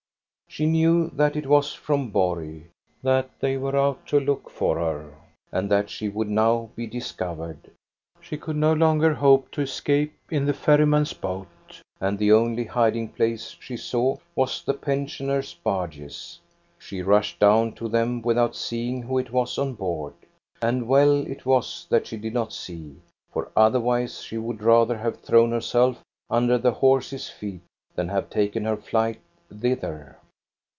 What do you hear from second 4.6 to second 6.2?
her, and that she